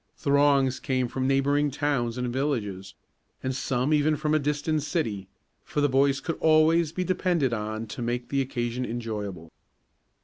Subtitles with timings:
[0.17, 2.95] Throngs came from neighboring towns and villages,
[3.43, 5.27] and some even from a distant city,
[5.63, 9.51] for the boys could always be depended on to make the occasion enjoyable.